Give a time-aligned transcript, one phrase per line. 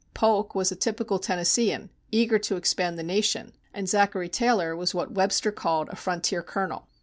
[0.15, 5.11] Polk was a typical Tennesseean, eager to expand the nation, and Zachary Taylor was what
[5.13, 6.87] Webster called a "frontier colonel."